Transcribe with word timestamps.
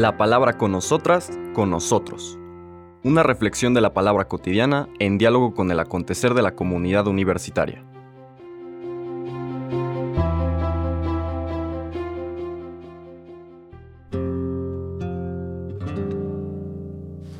La 0.00 0.16
palabra 0.16 0.56
con 0.56 0.72
nosotras, 0.72 1.30
con 1.52 1.68
nosotros. 1.68 2.38
Una 3.04 3.22
reflexión 3.22 3.74
de 3.74 3.82
la 3.82 3.92
palabra 3.92 4.28
cotidiana 4.28 4.88
en 4.98 5.18
diálogo 5.18 5.52
con 5.52 5.70
el 5.70 5.78
acontecer 5.78 6.32
de 6.32 6.40
la 6.40 6.54
comunidad 6.54 7.06
universitaria. 7.06 7.84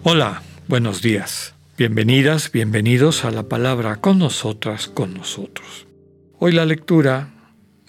Hola, 0.02 0.42
buenos 0.68 1.00
días. 1.00 1.54
Bienvenidas, 1.78 2.52
bienvenidos 2.52 3.24
a 3.24 3.30
la 3.30 3.44
palabra 3.44 4.02
con 4.02 4.18
nosotras, 4.18 4.86
con 4.86 5.14
nosotros. 5.14 5.86
Hoy 6.38 6.52
la 6.52 6.66
lectura 6.66 7.30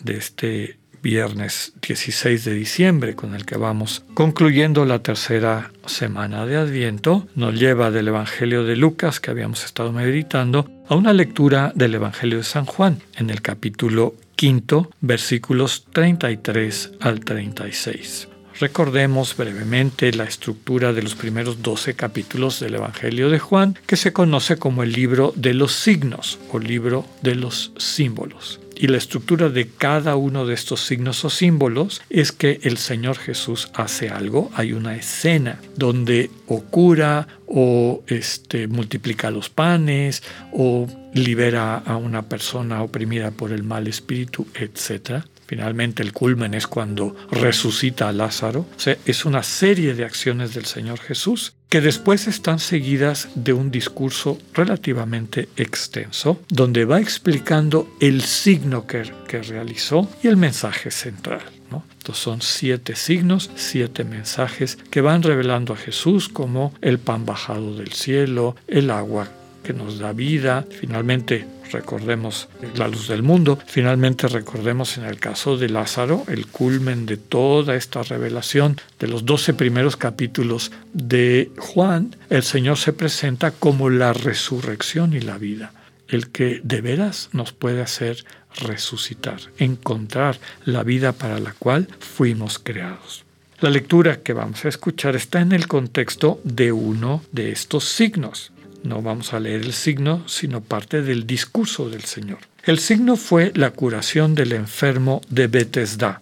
de 0.02 0.16
este 0.16 0.81
viernes 1.02 1.74
16 1.82 2.46
de 2.46 2.54
diciembre 2.54 3.16
con 3.16 3.36
el 3.36 3.46
que 3.46 3.58
vamos 3.58 4.04
concluyendo 4.14 4.86
la 4.86 5.00
tercera 5.00 5.72
semana 5.86 6.46
de 6.46 6.58
Adviento, 6.58 7.28
nos 7.36 7.60
lleva 7.60 7.92
del 7.92 8.10
Evangelio 8.10 8.64
de 8.64 8.76
Lucas 8.76 9.20
que 9.20 9.32
habíamos 9.32 9.66
estado 9.66 9.92
meditando 9.92 10.70
a 10.88 10.96
una 10.96 11.14
lectura 11.14 11.72
del 11.76 11.96
Evangelio 11.96 12.38
de 12.38 12.44
San 12.44 12.66
Juan 12.66 13.02
en 13.16 13.30
el 13.30 13.42
capítulo 13.42 14.16
quinto, 14.36 14.90
versículos 15.02 15.86
33 15.92 16.94
al 17.00 17.20
36. 17.20 18.28
Recordemos 18.60 19.36
brevemente 19.36 20.12
la 20.14 20.26
estructura 20.26 20.94
de 20.94 21.02
los 21.02 21.16
primeros 21.16 21.64
12 21.64 21.96
capítulos 21.96 22.60
del 22.60 22.76
Evangelio 22.76 23.30
de 23.30 23.40
Juan, 23.40 23.76
que 23.88 23.98
se 23.98 24.14
conoce 24.14 24.58
como 24.58 24.84
el 24.84 24.92
libro 24.92 25.34
de 25.36 25.56
los 25.56 25.74
signos 25.74 26.38
o 26.52 26.60
libro 26.60 27.06
de 27.24 27.36
los 27.36 27.72
símbolos. 27.78 28.60
Y 28.82 28.88
la 28.88 28.98
estructura 28.98 29.50
de 29.50 29.68
cada 29.68 30.16
uno 30.16 30.48
de 30.48 30.56
estos 30.56 30.82
signos 30.82 31.24
o 31.24 31.30
símbolos 31.30 32.02
es 32.10 32.32
que 32.32 32.60
el 32.64 32.78
Señor 32.78 33.16
Jesús 33.16 33.70
hace 33.76 34.10
algo, 34.10 34.50
hay 34.56 34.74
una 34.74 34.96
escena 34.96 35.60
donde 35.78 36.32
o 36.48 36.62
cura 36.62 37.28
o 37.46 38.02
este, 38.08 38.68
multiplica 38.68 39.30
los 39.30 39.52
panes 39.52 40.24
o 40.52 40.88
libera 41.14 41.78
a 41.78 41.96
una 41.96 42.24
persona 42.24 42.82
oprimida 42.82 43.30
por 43.30 43.52
el 43.52 43.62
mal 43.62 43.86
espíritu, 43.86 44.48
etc. 44.56 45.26
Finalmente 45.52 46.02
el 46.02 46.14
culmen 46.14 46.54
es 46.54 46.66
cuando 46.66 47.14
resucita 47.30 48.08
a 48.08 48.14
Lázaro. 48.14 48.62
O 48.62 48.90
es 49.06 49.26
una 49.26 49.44
serie 49.44 49.94
de 49.96 50.06
acciones 50.06 50.54
del 50.54 50.64
Señor 50.64 50.98
Jesús 51.02 51.56
que 51.68 51.82
después 51.82 52.28
están 52.28 52.58
seguidas 52.60 53.28
de 53.36 53.52
un 53.52 53.70
discurso 53.70 54.38
relativamente 54.54 55.50
extenso, 55.58 56.40
donde 56.48 56.86
va 56.86 57.02
explicando 57.02 57.94
el 58.00 58.22
signo 58.22 58.88
que, 58.88 59.04
realizó 59.28 60.10
y 60.24 60.30
el 60.30 60.38
mensaje 60.38 60.90
central. 60.90 61.42
¿no? 61.70 61.84
Son 62.14 62.42
siete 62.42 62.96
signos, 62.96 63.50
siete 63.56 64.06
mensajes 64.06 64.78
que 64.90 65.02
van 65.02 65.22
revelando 65.22 65.74
a 65.74 65.78
Jesús 65.78 66.30
como 66.30 66.74
el 66.80 66.98
pan 66.98 67.26
bajado 67.26 67.76
del 67.76 67.92
cielo, 67.92 68.56
el 68.70 68.90
agua 68.90 69.30
que 69.62 69.74
nos 69.74 70.00
da 70.00 70.14
vida, 70.14 70.66
finalmente 70.70 71.48
recordemos 71.72 72.50
la 72.76 72.88
luz 72.88 73.08
del 73.08 73.24
mundo. 73.24 73.58
Finalmente 73.66 74.28
recordemos 74.28 74.98
en 74.98 75.06
el 75.06 75.20
caso 75.20 75.58
de 75.58 75.70
Lázaro 75.70 76.26
el 76.28 76.48
culmen 76.48 77.06
de 77.06 77.18
toda 77.18 77.76
esta 77.76 78.04
revelación 78.04 78.78
de 79.00 79.08
los 79.08 79.26
doce 79.26 79.54
primeros 79.54 79.96
capítulos 79.98 80.72
de 80.94 81.52
Juan. 81.58 82.16
El 82.30 82.44
Señor 82.44 82.78
se 82.78 82.94
presenta 82.94 83.52
como 83.52 83.90
la 83.90 84.14
resurrección 84.14 85.14
y 85.14 85.22
la 85.22 85.38
vida, 85.38 85.74
el 86.08 86.30
que 86.30 86.62
de 86.64 86.82
veras 86.82 87.30
nos 87.32 87.54
puede 87.54 87.82
hacer 87.82 88.26
resucitar, 88.60 89.40
encontrar 89.58 90.40
la 90.66 90.84
vida 90.84 91.14
para 91.14 91.40
la 91.40 91.54
cual 91.54 91.88
fuimos 92.00 92.60
creados. 92.60 93.24
La 93.62 93.70
lectura 93.70 94.22
que 94.22 94.34
vamos 94.34 94.66
a 94.66 94.70
escuchar 94.70 95.16
está 95.16 95.40
en 95.40 95.52
el 95.52 95.68
contexto 95.68 96.42
de 96.44 96.72
uno 96.72 97.24
de 97.32 97.52
estos 97.52 97.86
signos. 97.86 98.52
No 98.84 99.02
vamos 99.02 99.34
a 99.34 99.40
leer 99.40 99.62
el 99.62 99.74
signo, 99.74 100.28
sino 100.28 100.62
parte 100.62 101.02
del 101.02 101.28
discurso 101.28 101.90
del 101.90 102.04
Señor. 102.04 102.40
El 102.64 102.80
signo 102.80 103.16
fue 103.16 103.52
la 103.56 103.72
curación 103.72 104.36
del 104.36 104.54
enfermo 104.54 105.22
de 105.30 105.48
Bethesda. 105.48 106.22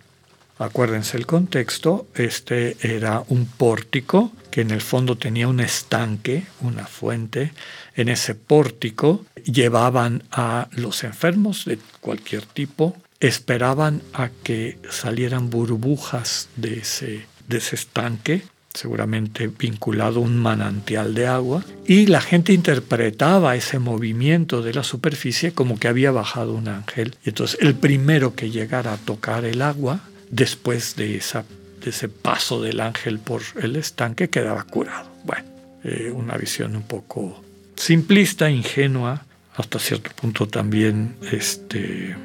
Acuérdense 0.57 1.15
el 1.15 1.25
contexto, 1.25 2.07
este 2.15 2.75
era 2.81 3.23
un 3.29 3.45
pórtico 3.45 4.33
que 4.51 4.61
en 4.61 4.71
el 4.71 4.81
fondo 4.81 5.17
tenía 5.17 5.47
un 5.47 5.61
estanque, 5.61 6.43
una 6.59 6.85
fuente. 6.85 7.53
En 7.95 8.09
ese 8.09 8.35
pórtico 8.35 9.25
llevaban 9.45 10.23
a 10.31 10.67
los 10.71 11.05
enfermos 11.05 11.63
de 11.63 11.79
cualquier 12.01 12.45
tipo, 12.45 12.97
esperaban 13.21 14.01
a 14.13 14.29
que 14.43 14.77
salieran 14.89 15.49
burbujas 15.49 16.49
de 16.57 16.79
ese, 16.79 17.25
de 17.47 17.57
ese 17.57 17.75
estanque 17.77 18.43
seguramente 18.73 19.47
vinculado 19.47 20.19
a 20.19 20.23
un 20.23 20.37
manantial 20.37 21.13
de 21.13 21.27
agua, 21.27 21.63
y 21.85 22.05
la 22.05 22.21
gente 22.21 22.53
interpretaba 22.53 23.55
ese 23.55 23.79
movimiento 23.79 24.61
de 24.61 24.73
la 24.73 24.83
superficie 24.83 25.53
como 25.53 25.79
que 25.79 25.87
había 25.87 26.11
bajado 26.11 26.53
un 26.53 26.67
ángel. 26.67 27.15
Y 27.25 27.29
entonces 27.29 27.57
el 27.61 27.75
primero 27.75 28.35
que 28.35 28.49
llegara 28.49 28.93
a 28.93 28.97
tocar 28.97 29.45
el 29.45 29.61
agua, 29.61 30.01
después 30.29 30.95
de, 30.95 31.17
esa, 31.17 31.45
de 31.83 31.89
ese 31.89 32.09
paso 32.09 32.61
del 32.61 32.79
ángel 32.79 33.19
por 33.19 33.41
el 33.61 33.75
estanque, 33.75 34.29
quedaba 34.29 34.63
curado. 34.63 35.09
Bueno, 35.23 35.45
eh, 35.83 36.11
una 36.13 36.37
visión 36.37 36.75
un 36.75 36.83
poco 36.83 37.43
simplista, 37.75 38.49
ingenua, 38.49 39.25
hasta 39.55 39.79
cierto 39.79 40.11
punto 40.15 40.47
también 40.47 41.15
este, 41.31 42.15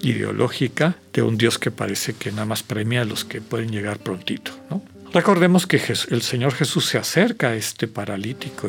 ideológica, 0.00 0.96
de 1.12 1.22
un 1.22 1.36
Dios 1.36 1.58
que 1.58 1.70
parece 1.70 2.14
que 2.14 2.30
nada 2.30 2.44
más 2.44 2.62
premia 2.62 3.02
a 3.02 3.04
los 3.04 3.24
que 3.24 3.40
pueden 3.40 3.70
llegar 3.70 3.98
prontito. 3.98 4.52
Recordemos 5.12 5.66
que 5.66 5.80
el 6.10 6.22
Señor 6.22 6.52
Jesús 6.52 6.86
se 6.86 6.98
acerca 6.98 7.48
a 7.48 7.56
este 7.56 7.88
paralítico 7.88 8.68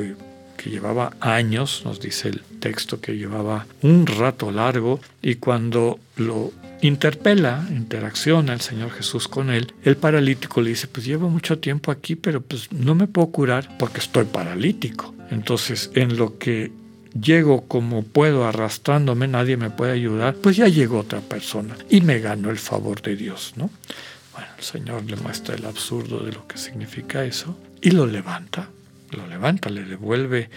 que 0.58 0.70
llevaba 0.70 1.14
años, 1.22 1.84
nos 1.86 2.00
dice 2.00 2.30
el 2.30 2.42
texto 2.60 3.00
que 3.00 3.18
llevaba 3.18 3.66
un 3.82 4.06
rato 4.06 4.52
largo, 4.52 5.00
y 5.22 5.36
cuando 5.36 6.00
lo 6.18 6.52
interpela, 6.82 7.68
interacciona 7.70 8.54
el 8.54 8.62
Señor 8.62 8.92
Jesús 8.92 9.28
con 9.28 9.50
él, 9.50 9.74
el 9.84 9.98
paralítico 9.98 10.62
le 10.62 10.70
dice, 10.72 10.88
pues 10.88 11.06
llevo 11.06 11.30
mucho 11.30 11.60
tiempo 11.60 11.92
aquí, 11.92 12.16
pero 12.16 12.42
pues 12.42 12.72
no 12.72 12.96
me 12.96 13.08
puedo 13.08 13.28
curar 13.28 13.78
porque 13.78 14.00
estoy 14.00 14.26
paralítico. 14.26 15.14
Entonces, 15.30 15.92
en 15.94 16.18
lo 16.18 16.38
que 16.38 16.72
llego 17.14 17.68
como 17.68 18.04
puedo 18.04 18.46
arrastrándome, 18.46 19.28
nadie 19.28 19.58
me 19.58 19.70
puede 19.70 19.94
ayudar, 19.94 20.36
pues 20.36 20.58
ya 20.58 20.68
llegó 20.68 21.00
otra 21.00 21.22
persona 21.22 21.76
y 21.90 22.02
me 22.02 22.20
ganó 22.20 22.50
el 22.50 22.60
favor 22.60 23.02
de 23.02 23.16
Dios, 23.16 23.54
¿no? 23.56 23.70
el 24.58 24.64
Señor 24.64 25.04
le 25.06 25.16
muestra 25.16 25.56
el 25.56 25.66
absurdo 25.66 26.20
de 26.20 26.34
lo 26.34 26.48
que 26.48 26.58
significa 26.58 27.24
eso 27.24 27.58
y 27.82 27.92
lo 27.92 28.06
levanta, 28.06 28.70
lo 29.12 29.26
levanta, 29.28 29.70
le 29.70 29.84
devuelve 29.84 30.50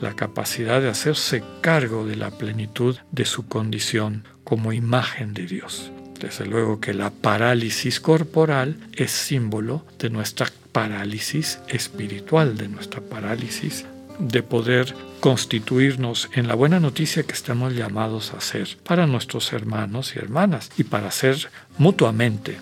la 0.00 0.14
capacidad 0.14 0.80
de 0.80 0.88
hacerse 0.88 1.42
cargo 1.60 2.06
de 2.06 2.16
la 2.16 2.30
plenitud 2.30 2.96
de 3.10 3.24
su 3.24 3.48
condición 3.48 4.24
como 4.44 4.72
imagen 4.72 5.34
de 5.34 5.46
Dios. 5.46 5.90
Desde 6.20 6.46
luego 6.46 6.80
que 6.80 6.94
la 6.94 7.10
parálisis 7.10 8.00
corporal 8.00 8.78
es 8.92 9.10
símbolo 9.10 9.84
de 9.98 10.10
nuestra 10.10 10.46
parálisis 10.72 11.60
espiritual, 11.68 12.56
de 12.56 12.68
nuestra 12.68 13.00
parálisis 13.00 13.86
de 14.18 14.42
poder 14.42 14.94
constituirnos 15.20 16.28
en 16.34 16.48
la 16.48 16.54
buena 16.54 16.80
noticia 16.80 17.22
que 17.22 17.32
estamos 17.32 17.74
llamados 17.74 18.32
a 18.34 18.40
ser 18.40 18.68
para 18.84 19.06
nuestros 19.06 19.52
hermanos 19.52 20.14
y 20.14 20.18
hermanas 20.18 20.70
y 20.76 20.84
para 20.84 21.10
ser 21.10 21.50
mutuamente. 21.78 22.56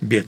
Bien, 0.00 0.26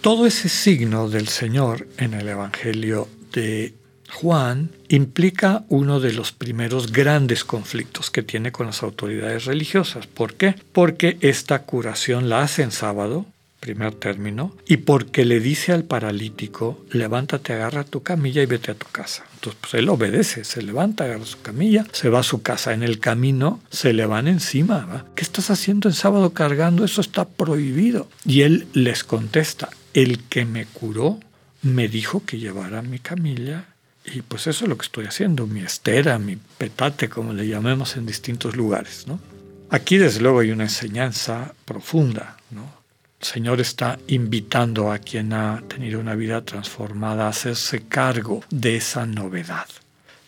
todo 0.00 0.26
ese 0.26 0.48
signo 0.48 1.08
del 1.08 1.28
Señor 1.28 1.86
en 1.98 2.14
el 2.14 2.28
Evangelio 2.28 3.08
de 3.32 3.74
Juan 4.10 4.70
implica 4.88 5.64
uno 5.68 6.00
de 6.00 6.12
los 6.12 6.32
primeros 6.32 6.92
grandes 6.92 7.44
conflictos 7.44 8.10
que 8.10 8.22
tiene 8.22 8.52
con 8.52 8.66
las 8.66 8.82
autoridades 8.82 9.44
religiosas. 9.44 10.06
¿Por 10.06 10.34
qué? 10.34 10.54
Porque 10.72 11.16
esta 11.20 11.62
curación 11.62 12.28
la 12.28 12.42
hace 12.42 12.62
en 12.62 12.72
sábado, 12.72 13.26
primer 13.60 13.94
término, 13.94 14.56
y 14.66 14.78
porque 14.78 15.24
le 15.24 15.38
dice 15.38 15.72
al 15.72 15.84
paralítico, 15.84 16.84
levántate, 16.90 17.52
agarra 17.52 17.84
tu 17.84 18.02
camilla 18.02 18.42
y 18.42 18.46
vete 18.46 18.70
a 18.70 18.74
tu 18.74 18.86
casa. 18.90 19.24
Entonces 19.34 19.60
pues, 19.60 19.74
él 19.74 19.88
obedece, 19.88 20.44
se 20.44 20.62
levanta, 20.62 21.04
agarra 21.04 21.26
su 21.26 21.40
camilla, 21.42 21.86
se 21.92 22.08
va 22.08 22.20
a 22.20 22.24
su 22.24 22.42
casa. 22.42 22.72
En 22.72 22.82
el 22.82 22.98
camino 22.98 23.60
se 23.70 23.92
le 23.92 24.06
van 24.06 24.28
encima. 24.28 25.06
¿Qué 25.14 25.22
estás 25.22 25.50
haciendo 25.50 25.88
en 25.88 25.94
sábado 25.94 26.32
cargando? 26.32 26.84
Eso 26.84 27.00
está 27.00 27.28
prohibido. 27.28 28.08
Y 28.24 28.42
él 28.42 28.66
les 28.72 29.04
contesta, 29.04 29.68
el 29.94 30.24
que 30.24 30.44
me 30.44 30.64
curó 30.66 31.20
me 31.62 31.88
dijo 31.88 32.24
que 32.24 32.38
llevara 32.38 32.80
mi 32.82 32.98
camilla 32.98 33.66
y 34.04 34.22
pues 34.22 34.46
eso 34.46 34.64
es 34.64 34.68
lo 34.68 34.78
que 34.78 34.86
estoy 34.86 35.04
haciendo, 35.06 35.46
mi 35.46 35.60
estera, 35.60 36.18
mi 36.18 36.36
petate, 36.36 37.08
como 37.08 37.32
le 37.32 37.46
llamemos 37.46 37.96
en 37.96 38.06
distintos 38.06 38.56
lugares. 38.56 39.06
¿no? 39.06 39.20
Aquí 39.68 39.98
desde 39.98 40.20
luego 40.20 40.40
hay 40.40 40.50
una 40.50 40.64
enseñanza 40.64 41.54
profunda. 41.64 42.36
¿no? 42.50 42.79
El 43.20 43.26
Señor 43.26 43.60
está 43.60 43.98
invitando 44.08 44.90
a 44.90 44.98
quien 44.98 45.32
ha 45.32 45.62
tenido 45.68 46.00
una 46.00 46.14
vida 46.14 46.44
transformada 46.44 47.26
a 47.26 47.30
hacerse 47.30 47.82
cargo 47.82 48.42
de 48.50 48.76
esa 48.76 49.06
novedad. 49.06 49.66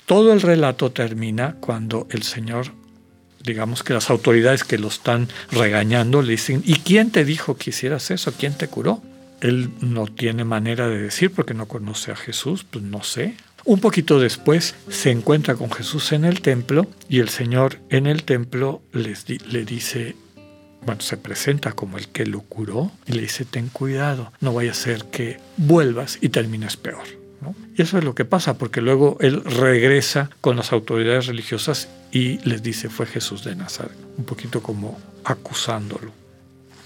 Todo 0.06 0.32
el 0.32 0.42
relato 0.42 0.92
termina 0.92 1.56
cuando 1.60 2.06
el 2.10 2.22
Señor, 2.22 2.66
digamos 3.42 3.82
que 3.82 3.94
las 3.94 4.10
autoridades 4.10 4.64
que 4.64 4.78
lo 4.78 4.88
están 4.88 5.28
regañando 5.50 6.22
le 6.22 6.32
dicen, 6.32 6.62
¿y 6.66 6.80
quién 6.80 7.10
te 7.10 7.24
dijo 7.24 7.56
que 7.56 7.70
hicieras 7.70 8.10
eso? 8.10 8.32
¿Quién 8.38 8.54
te 8.54 8.68
curó? 8.68 9.02
él 9.42 9.70
no 9.80 10.06
tiene 10.06 10.44
manera 10.44 10.88
de 10.88 11.02
decir 11.02 11.32
porque 11.32 11.52
no 11.52 11.66
conoce 11.66 12.12
a 12.12 12.16
Jesús, 12.16 12.64
pues 12.68 12.84
no 12.84 13.02
sé. 13.02 13.34
Un 13.64 13.80
poquito 13.80 14.20
después 14.20 14.74
se 14.88 15.10
encuentra 15.10 15.56
con 15.56 15.70
Jesús 15.70 16.12
en 16.12 16.24
el 16.24 16.40
templo 16.40 16.86
y 17.08 17.18
el 17.18 17.28
Señor 17.28 17.80
en 17.90 18.06
el 18.06 18.22
templo 18.22 18.82
les 18.92 19.28
le 19.28 19.64
dice, 19.64 20.16
bueno, 20.84 21.00
se 21.00 21.16
presenta 21.16 21.72
como 21.72 21.98
el 21.98 22.08
que 22.08 22.26
lo 22.26 22.40
curó 22.40 22.90
y 23.06 23.12
le 23.12 23.22
dice, 23.22 23.44
ten 23.44 23.68
cuidado, 23.68 24.32
no 24.40 24.52
vaya 24.52 24.72
a 24.72 24.74
ser 24.74 25.04
que 25.06 25.38
vuelvas 25.56 26.18
y 26.20 26.28
termines 26.30 26.76
peor. 26.76 27.04
Y 27.76 27.82
eso 27.82 27.98
es 27.98 28.04
lo 28.04 28.14
que 28.14 28.24
pasa, 28.24 28.56
porque 28.56 28.80
luego 28.80 29.16
él 29.20 29.42
regresa 29.44 30.30
con 30.40 30.56
las 30.56 30.72
autoridades 30.72 31.26
religiosas 31.26 31.88
y 32.12 32.38
les 32.48 32.62
dice, 32.62 32.88
fue 32.88 33.06
Jesús 33.06 33.42
de 33.44 33.56
Nazaret, 33.56 33.96
un 34.16 34.24
poquito 34.24 34.62
como 34.62 34.98
acusándolo. 35.24 36.12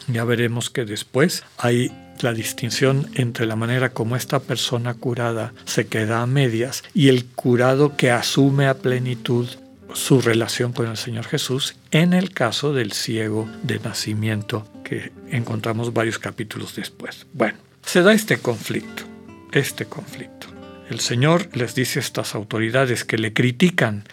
Ya 0.08 0.24
veremos 0.24 0.70
que 0.70 0.84
después 0.84 1.42
hay 1.58 1.92
la 2.22 2.32
distinción 2.32 3.10
entre 3.14 3.44
la 3.46 3.56
manera 3.56 3.90
como 3.90 4.16
esta 4.16 4.40
persona 4.40 4.94
curada 4.94 5.52
se 5.64 5.86
queda 5.86 6.22
a 6.22 6.26
medias 6.26 6.82
y 6.94 7.08
el 7.08 7.26
curado 7.26 7.96
que 7.96 8.10
asume 8.10 8.68
a 8.68 8.78
plenitud 8.78 9.48
su 9.96 10.20
relación 10.20 10.72
con 10.72 10.86
el 10.86 10.96
Señor 10.96 11.24
Jesús 11.24 11.74
en 11.90 12.12
el 12.12 12.30
caso 12.30 12.72
del 12.74 12.92
ciego 12.92 13.48
de 13.62 13.80
nacimiento 13.80 14.68
que 14.84 15.10
encontramos 15.30 15.92
varios 15.92 16.18
capítulos 16.18 16.76
después. 16.76 17.26
Bueno, 17.32 17.58
se 17.82 18.02
da 18.02 18.12
este 18.12 18.38
conflicto, 18.38 19.04
este 19.52 19.86
conflicto. 19.86 20.48
El 20.90 21.00
Señor 21.00 21.48
les 21.54 21.74
dice 21.74 21.98
a 21.98 22.02
estas 22.02 22.34
autoridades 22.34 23.04
que 23.04 23.16
le 23.16 23.32
critican 23.32 24.04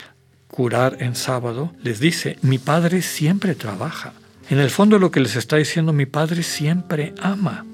curar 0.47 0.97
en 0.99 1.15
sábado, 1.15 1.73
les 1.83 1.99
dice, 1.99 2.37
mi 2.41 2.59
Padre 2.59 3.01
siempre 3.01 3.53
trabaja. 3.53 4.13
En 4.49 4.59
el 4.59 4.69
fondo 4.69 4.99
lo 4.99 5.11
que 5.11 5.19
les 5.19 5.35
está 5.35 5.57
diciendo, 5.57 5.91
mi 5.91 6.05
Padre 6.05 6.43
siempre 6.43 7.13
ama. 7.21 7.65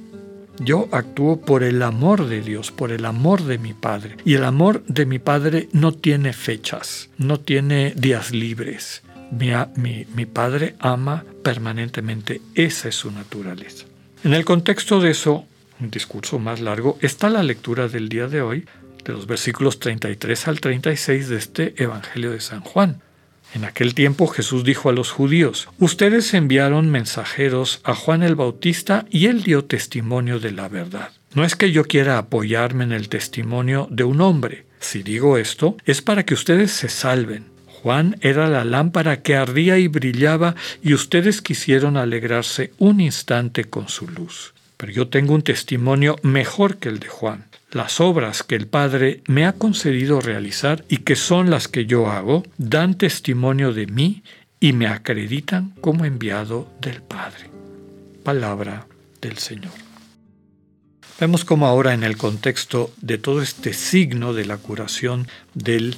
Yo 0.60 0.90
actúo 0.92 1.40
por 1.40 1.64
el 1.64 1.82
amor 1.82 2.28
de 2.28 2.42
Dios, 2.42 2.72
por 2.72 2.92
el 2.92 3.06
amor 3.06 3.44
de 3.44 3.58
mi 3.58 3.74
Padre. 3.74 4.18
Y 4.26 4.34
el 4.34 4.44
amor 4.44 4.84
de 4.88 5.06
mi 5.06 5.18
Padre 5.18 5.70
no 5.72 5.94
tiene 5.94 6.34
fechas, 6.34 7.10
no 7.18 7.40
tiene 7.40 7.94
días 7.96 8.32
libres. 8.32 9.04
Mi, 9.32 10.26
Padre 10.26 10.76
ama 10.80 11.24
permanentemente, 11.44 12.42
esa 12.56 12.90
es 12.90 12.96
su 12.96 13.12
naturaleza. 13.12 13.86
En 14.24 14.34
el 14.34 14.44
contexto 14.44 15.00
de 15.00 15.12
eso, 15.12 15.46
un 15.80 15.92
discurso 15.92 16.40
más 16.40 16.60
largo, 16.60 16.98
está 17.02 17.30
la 17.30 17.44
lectura 17.44 17.88
del 17.88 18.10
día 18.10 18.28
de 18.28 18.42
hoy, 18.42 18.66
de 19.06 19.14
los 19.14 19.28
versículos 19.28 19.80
33 19.80 20.48
al 20.50 20.60
36 20.60 21.30
de 21.30 21.38
este 21.38 21.74
Evangelio 21.82 22.32
de 22.32 22.42
San 22.42 22.60
Juan. 22.60 23.02
En 23.54 23.66
aquel 23.66 23.96
tiempo 23.96 24.28
Jesús 24.28 24.64
dijo 24.64 24.90
a 24.90 24.94
los 24.94 25.12
judíos, 25.12 25.68
Ustedes 25.80 26.34
enviaron 26.34 26.90
mensajeros 26.90 27.82
a 27.84 27.96
Juan 27.96 28.22
el 28.22 28.36
Bautista 28.36 29.06
y 29.10 29.26
él 29.26 29.44
dio 29.44 29.66
testimonio 29.66 30.40
de 30.40 30.52
la 30.52 30.68
verdad. 30.68 31.12
No 31.34 31.44
es 31.44 31.56
que 31.56 31.72
yo 31.72 31.84
quiera 31.86 32.18
apoyarme 32.18 32.84
en 32.84 32.92
el 32.92 33.10
testimonio 33.10 33.88
de 33.90 34.04
un 34.04 34.22
hombre. 34.22 34.66
Si 34.80 35.04
digo 35.04 35.38
esto, 35.38 35.78
es 35.86 36.02
para 36.02 36.26
que 36.26 36.34
ustedes 36.34 36.72
se 36.72 36.90
salven. 36.90 37.46
Juan 37.82 38.18
era 38.22 38.48
la 38.48 38.66
lámpara 38.66 39.22
que 39.22 39.36
ardía 39.36 39.78
y 39.78 39.88
brillaba 39.88 40.56
y 40.84 40.94
ustedes 40.94 41.42
quisieron 41.42 41.98
alegrarse 41.98 42.74
un 42.78 43.02
instante 43.02 43.64
con 43.64 43.90
su 43.90 44.08
luz. 44.08 44.54
Pero 44.78 44.92
yo 44.92 45.08
tengo 45.08 45.34
un 45.34 45.42
testimonio 45.42 46.18
mejor 46.22 46.78
que 46.78 46.90
el 46.90 47.00
de 47.00 47.08
Juan 47.08 47.46
las 47.72 48.00
obras 48.00 48.44
que 48.44 48.56
el 48.56 48.68
Padre 48.68 49.22
me 49.28 49.46
ha 49.46 49.54
concedido 49.54 50.22
realizar 50.22 50.84
y 50.90 50.98
que 50.98 51.16
son 51.16 51.50
las 51.50 51.68
que 51.68 51.86
yo 51.86 52.10
hago, 52.10 52.44
dan 52.58 52.96
testimonio 52.96 53.74
de 53.74 53.88
mí 53.88 54.24
y 54.60 54.74
me 54.74 54.88
acreditan 54.88 55.72
como 55.82 56.06
enviado 56.06 56.72
del 56.82 57.02
Padre. 57.02 57.50
Palabra 58.24 58.88
del 59.22 59.38
Señor. 59.38 59.74
Vemos 61.20 61.46
como 61.46 61.68
ahora 61.68 61.94
en 61.94 62.04
el 62.04 62.18
contexto 62.18 62.94
de 63.02 63.18
todo 63.18 63.42
este 63.42 63.74
signo 63.74 64.34
de 64.34 64.46
la 64.46 64.58
curación 64.58 65.28
del 65.54 65.96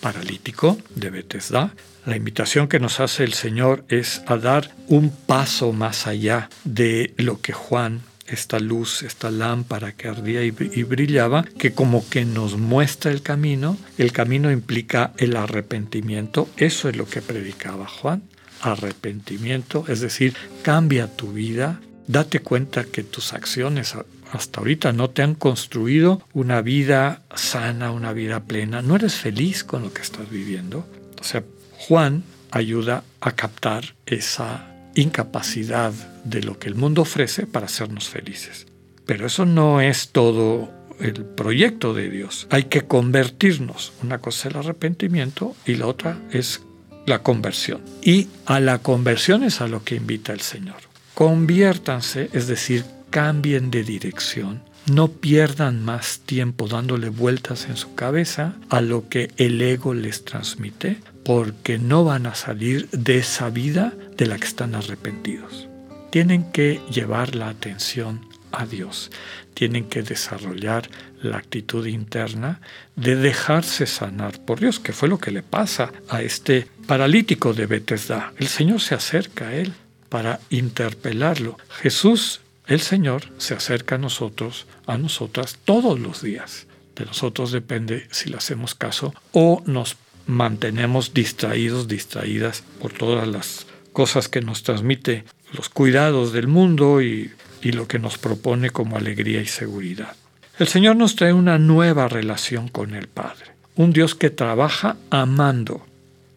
paralítico 0.00 0.76
de 0.94 1.10
Betesda, 1.10 1.72
la 2.04 2.16
invitación 2.16 2.68
que 2.68 2.80
nos 2.80 3.00
hace 3.00 3.24
el 3.24 3.32
Señor 3.32 3.86
es 3.88 4.22
a 4.26 4.36
dar 4.36 4.70
un 4.88 5.10
paso 5.10 5.72
más 5.72 6.06
allá 6.06 6.50
de 6.64 7.14
lo 7.16 7.40
que 7.40 7.54
Juan 7.54 8.02
esta 8.26 8.58
luz, 8.58 9.02
esta 9.02 9.30
lámpara 9.30 9.92
que 9.92 10.08
ardía 10.08 10.42
y, 10.42 10.50
brillaba, 10.50 11.44
que 11.58 11.72
como 11.72 12.08
que 12.08 12.24
nos 12.24 12.56
muestra 12.56 13.10
el 13.10 13.22
camino. 13.22 13.76
El 13.98 14.12
camino 14.12 14.50
implica 14.50 15.12
el 15.18 15.36
arrepentimiento. 15.36 16.48
Eso 16.56 16.88
es 16.88 16.96
lo 16.96 17.06
que 17.06 17.22
predicaba 17.22 17.86
Juan. 17.86 18.22
Arrepentimiento, 18.62 19.84
es 19.88 20.00
decir, 20.00 20.34
cambia 20.62 21.08
tu 21.08 21.32
vida. 21.32 21.80
Date 22.06 22.40
cuenta 22.40 22.84
que 22.84 23.02
tus 23.02 23.32
acciones 23.32 23.94
hasta 24.32 24.60
ahorita 24.60 24.92
no 24.92 25.10
te 25.10 25.22
han 25.22 25.34
construido 25.34 26.26
una 26.32 26.60
vida 26.60 27.22
sana, 27.34 27.90
una 27.90 28.12
vida 28.12 28.44
plena. 28.44 28.82
No 28.82 28.96
eres 28.96 29.14
feliz 29.14 29.64
con 29.64 29.82
lo 29.82 29.92
que 29.92 30.02
estás 30.02 30.30
viviendo. 30.30 30.86
O 31.20 31.24
sea, 31.24 31.44
Juan 31.72 32.24
ayuda 32.50 33.04
a 33.20 33.32
captar 33.32 33.94
esa 34.06 34.73
incapacidad 34.94 35.92
de 36.24 36.42
lo 36.42 36.58
que 36.58 36.68
el 36.68 36.74
mundo 36.74 37.02
ofrece 37.02 37.46
para 37.46 37.66
hacernos 37.66 38.08
felices. 38.08 38.66
Pero 39.06 39.26
eso 39.26 39.44
no 39.44 39.80
es 39.80 40.10
todo 40.10 40.70
el 41.00 41.24
proyecto 41.24 41.94
de 41.94 42.08
Dios. 42.08 42.46
Hay 42.50 42.64
que 42.64 42.82
convertirnos. 42.82 43.92
Una 44.02 44.18
cosa 44.18 44.48
es 44.48 44.54
el 44.54 44.60
arrepentimiento 44.60 45.54
y 45.66 45.76
la 45.76 45.86
otra 45.86 46.18
es 46.30 46.62
la 47.06 47.22
conversión. 47.22 47.82
Y 48.02 48.28
a 48.46 48.60
la 48.60 48.78
conversión 48.78 49.42
es 49.42 49.60
a 49.60 49.68
lo 49.68 49.84
que 49.84 49.96
invita 49.96 50.32
el 50.32 50.40
Señor. 50.40 50.76
Conviértanse, 51.14 52.30
es 52.32 52.46
decir, 52.46 52.84
cambien 53.10 53.70
de 53.70 53.84
dirección. 53.84 54.62
No 54.86 55.08
pierdan 55.08 55.82
más 55.82 56.20
tiempo 56.20 56.68
dándole 56.68 57.08
vueltas 57.08 57.66
en 57.70 57.76
su 57.76 57.94
cabeza 57.94 58.54
a 58.68 58.82
lo 58.82 59.08
que 59.08 59.30
el 59.38 59.60
ego 59.62 59.94
les 59.94 60.24
transmite, 60.24 60.98
porque 61.24 61.78
no 61.78 62.04
van 62.04 62.26
a 62.26 62.34
salir 62.34 62.90
de 62.90 63.16
esa 63.16 63.48
vida 63.48 63.94
de 64.18 64.26
la 64.26 64.36
que 64.36 64.46
están 64.46 64.74
arrepentidos. 64.74 65.68
Tienen 66.10 66.52
que 66.52 66.82
llevar 66.90 67.34
la 67.34 67.48
atención 67.48 68.28
a 68.52 68.66
Dios. 68.66 69.10
Tienen 69.54 69.86
que 69.86 70.02
desarrollar 70.02 70.88
la 71.22 71.38
actitud 71.38 71.86
interna 71.86 72.60
de 72.94 73.16
dejarse 73.16 73.86
sanar 73.86 74.44
por 74.44 74.60
Dios, 74.60 74.80
que 74.80 74.92
fue 74.92 75.08
lo 75.08 75.18
que 75.18 75.30
le 75.30 75.42
pasa 75.42 75.92
a 76.10 76.22
este 76.22 76.68
paralítico 76.86 77.54
de 77.54 77.66
Bethesda. 77.66 78.32
El 78.36 78.48
Señor 78.48 78.80
se 78.82 78.94
acerca 78.94 79.48
a 79.48 79.54
él 79.54 79.72
para 80.08 80.40
interpelarlo. 80.50 81.56
Jesús, 81.80 82.40
el 82.66 82.80
Señor, 82.80 83.24
se 83.36 83.54
acerca 83.54 83.96
a 83.96 83.98
nosotros, 83.98 84.66
a 84.86 84.96
nosotras, 84.96 85.58
todos 85.64 86.00
los 86.00 86.22
días. 86.22 86.66
De 86.96 87.04
nosotros 87.04 87.52
depende 87.52 88.06
si 88.10 88.30
le 88.30 88.36
hacemos 88.36 88.74
caso 88.74 89.12
o 89.32 89.62
nos 89.66 89.96
mantenemos 90.26 91.12
distraídos, 91.12 91.88
distraídas 91.88 92.62
por 92.80 92.92
todas 92.92 93.28
las 93.28 93.66
cosas 93.92 94.28
que 94.28 94.40
nos 94.40 94.62
transmite 94.62 95.24
los 95.52 95.68
cuidados 95.68 96.32
del 96.32 96.48
mundo 96.48 97.02
y, 97.02 97.32
lo 97.62 97.88
que 97.88 97.98
nos 97.98 98.18
propone 98.18 98.68
como 98.68 98.98
alegría 98.98 99.40
y 99.40 99.46
seguridad. 99.46 100.14
El 100.58 100.68
Señor 100.68 100.96
nos 100.96 101.16
trae 101.16 101.32
una 101.32 101.58
nueva 101.58 102.08
relación 102.08 102.68
con 102.68 102.94
el 102.94 103.08
Padre, 103.08 103.52
un 103.74 103.90
Dios 103.94 104.14
que 104.14 104.28
trabaja 104.28 104.98
amando, 105.08 105.86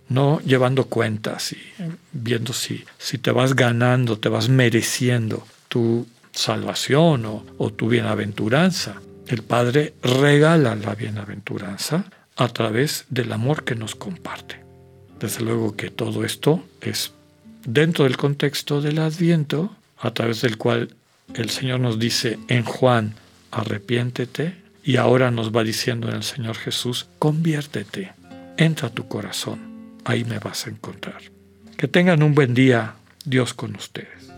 no 0.07 0.39
llevando 0.45 0.85
cuentas 0.85 1.51
y 1.51 1.57
viendo 2.13 2.53
si, 2.53 2.85
si 2.97 3.17
te 3.17 3.31
vas 3.31 3.57
ganando, 3.57 4.17
te 4.17 4.29
vas 4.29 4.47
mereciendo 4.47 5.45
tu 5.67 6.07
salvación 6.37 7.25
o, 7.25 7.69
tu 7.71 7.89
bienaventuranza. 7.89 9.01
El 9.27 9.41
Padre 9.41 9.93
regala 10.03 10.75
la 10.75 10.95
bienaventuranza 10.95 12.05
a 12.35 12.47
través 12.49 13.05
del 13.09 13.31
amor 13.33 13.63
que 13.63 13.75
nos 13.75 13.95
comparte. 13.95 14.63
Desde 15.19 15.43
luego 15.43 15.75
que 15.75 15.89
todo 15.89 16.23
esto 16.23 16.63
es 16.79 17.11
dentro 17.65 18.03
del 18.05 18.17
contexto 18.17 18.81
del 18.81 18.99
adviento, 18.99 19.75
a 19.97 20.11
través 20.11 20.41
del 20.41 20.57
cual 20.57 20.93
el 21.33 21.49
Señor 21.49 21.79
nos 21.79 21.97
dice 21.97 22.37
en 22.47 22.63
Juan, 22.63 23.15
arrepiéntete, 23.51 24.55
y 24.83 24.95
ahora 24.97 25.31
nos 25.31 25.51
va 25.51 25.63
diciendo 25.63 26.07
en 26.07 26.15
el 26.15 26.23
Señor 26.23 26.55
Jesús, 26.55 27.07
conviértete, 27.19 28.13
entra 28.57 28.87
a 28.87 28.93
tu 28.93 29.07
corazón, 29.07 29.59
ahí 30.05 30.23
me 30.23 30.39
vas 30.39 30.67
a 30.67 30.69
encontrar. 30.69 31.21
Que 31.75 31.87
tengan 31.87 32.23
un 32.23 32.35
buen 32.35 32.53
día, 32.53 32.93
Dios 33.25 33.53
con 33.53 33.75
ustedes. 33.75 34.36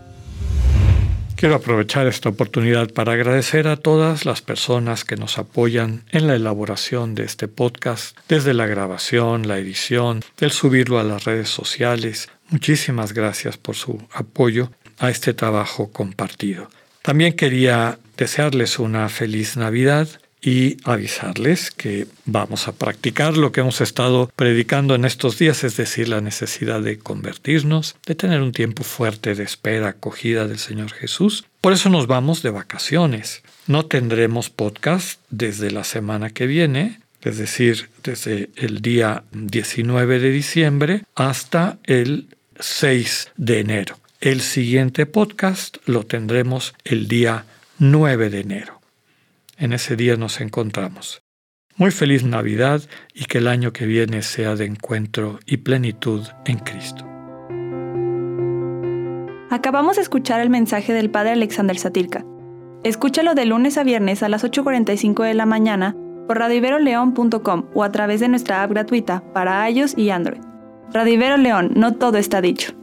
Quiero 1.40 1.54
aprovechar 1.54 2.06
esta 2.06 2.28
oportunidad 2.28 2.92
para 2.92 3.14
agradecer 3.14 3.66
a 3.66 3.78
todas 3.78 4.26
las 4.26 4.42
personas 4.42 5.06
que 5.06 5.16
nos 5.16 5.38
apoyan 5.38 6.04
en 6.10 6.26
la 6.26 6.34
elaboración 6.34 7.14
de 7.14 7.22
este 7.22 7.48
podcast, 7.48 8.14
desde 8.28 8.52
la 8.52 8.66
grabación, 8.66 9.48
la 9.48 9.56
edición, 9.56 10.22
el 10.38 10.50
subirlo 10.50 10.98
a 10.98 11.02
las 11.02 11.24
redes 11.24 11.48
sociales. 11.48 12.28
Muchísimas 12.50 13.14
gracias 13.14 13.56
por 13.56 13.74
su 13.74 14.06
apoyo 14.12 14.70
a 14.98 15.08
este 15.08 15.32
trabajo 15.32 15.90
compartido. 15.90 16.68
También 17.00 17.32
quería 17.32 17.98
desearles 18.18 18.78
una 18.78 19.08
feliz 19.08 19.56
Navidad 19.56 20.08
y 20.42 20.78
avisarles 20.84 21.70
que 21.70 22.06
vamos 22.24 22.68
a 22.68 22.72
practicar 22.72 23.36
lo 23.36 23.52
que 23.52 23.60
hemos 23.60 23.80
estado 23.80 24.30
predicando 24.36 24.94
en 24.94 25.04
estos 25.04 25.38
días, 25.38 25.64
es 25.64 25.76
decir, 25.76 26.08
la 26.08 26.20
necesidad 26.20 26.80
de 26.80 26.98
convertirnos, 26.98 27.96
de 28.06 28.14
tener 28.14 28.40
un 28.40 28.52
tiempo 28.52 28.82
fuerte 28.82 29.34
de 29.34 29.44
espera, 29.44 29.88
acogida 29.88 30.46
del 30.46 30.58
Señor 30.58 30.92
Jesús. 30.92 31.44
Por 31.60 31.72
eso 31.72 31.90
nos 31.90 32.06
vamos 32.06 32.42
de 32.42 32.50
vacaciones. 32.50 33.42
no 33.66 33.86
tendremos 33.86 34.50
podcast 34.50 35.20
desde 35.30 35.70
la 35.70 35.84
semana 35.84 36.30
que 36.30 36.46
viene, 36.46 37.00
es 37.22 37.38
decir, 37.38 37.88
desde 38.02 38.50
el 38.56 38.80
día 38.80 39.22
19 39.32 40.18
de 40.18 40.30
diciembre 40.30 41.02
hasta 41.14 41.78
el 41.84 42.26
6 42.58 43.30
de 43.36 43.60
enero. 43.60 43.96
El 44.20 44.40
siguiente 44.40 45.06
podcast 45.06 45.76
lo 45.86 46.04
tendremos 46.04 46.74
el 46.84 47.08
día 47.08 47.44
9 47.78 48.30
de 48.30 48.40
enero. 48.40 48.79
En 49.60 49.74
ese 49.74 49.94
día 49.94 50.16
nos 50.16 50.40
encontramos. 50.40 51.22
Muy 51.76 51.90
feliz 51.90 52.24
Navidad 52.24 52.80
y 53.12 53.26
que 53.26 53.38
el 53.38 53.46
año 53.46 53.74
que 53.74 53.84
viene 53.84 54.22
sea 54.22 54.56
de 54.56 54.64
encuentro 54.64 55.38
y 55.44 55.58
plenitud 55.58 56.26
en 56.46 56.58
Cristo. 56.58 57.06
Acabamos 59.50 59.96
de 59.96 60.02
escuchar 60.02 60.40
el 60.40 60.48
mensaje 60.48 60.94
del 60.94 61.10
Padre 61.10 61.32
Alexander 61.32 61.76
Satirka. 61.76 62.24
Escúchalo 62.84 63.34
de 63.34 63.44
lunes 63.44 63.76
a 63.76 63.84
viernes 63.84 64.22
a 64.22 64.30
las 64.30 64.44
8.45 64.44 65.24
de 65.24 65.34
la 65.34 65.44
mañana 65.44 65.94
por 66.26 66.38
radiveroleón.com 66.38 67.66
o 67.74 67.84
a 67.84 67.92
través 67.92 68.20
de 68.20 68.28
nuestra 68.28 68.62
app 68.62 68.70
gratuita 68.70 69.22
para 69.34 69.68
iOS 69.68 69.98
y 69.98 70.08
Android. 70.08 70.40
Radivero 70.90 71.36
León, 71.36 71.72
no 71.76 71.96
todo 71.96 72.16
está 72.16 72.40
dicho. 72.40 72.79